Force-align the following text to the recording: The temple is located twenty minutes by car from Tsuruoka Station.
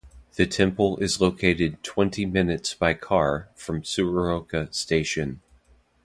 The 0.33 0.47
temple 0.47 0.97
is 0.97 1.21
located 1.21 1.83
twenty 1.83 2.25
minutes 2.25 2.73
by 2.73 2.95
car 2.95 3.49
from 3.53 3.83
Tsuruoka 3.83 4.73
Station. 4.73 5.41